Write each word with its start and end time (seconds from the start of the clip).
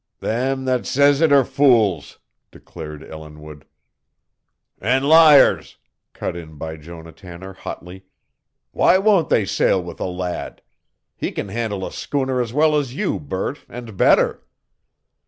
"Them 0.19 0.65
that 0.65 0.87
says 0.87 1.21
it 1.21 1.31
are 1.31 1.45
fools," 1.45 2.17
declared 2.49 3.03
Ellinwood. 3.03 3.65
"An' 4.79 5.03
liars!" 5.03 5.77
cut 6.11 6.35
in 6.35 6.57
Bijonah 6.57 7.11
Tanner 7.15 7.53
hotly. 7.53 8.05
"Why 8.71 8.97
won't 8.97 9.29
they 9.29 9.45
sail 9.45 9.79
with 9.83 9.97
the 9.97 10.07
lad? 10.07 10.63
He 11.15 11.31
can 11.31 11.49
handle 11.49 11.85
a 11.85 11.91
schooner 11.91 12.41
as 12.41 12.51
well 12.51 12.75
as 12.75 12.95
you, 12.95 13.19
Burt, 13.19 13.63
and 13.69 13.95
better." 13.95 14.43